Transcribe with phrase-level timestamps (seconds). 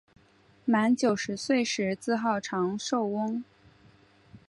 [0.65, 3.43] 满九十岁时自号长寿翁。